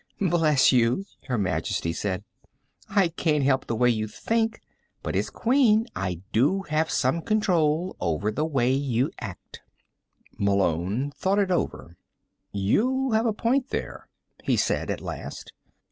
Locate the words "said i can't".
1.93-3.43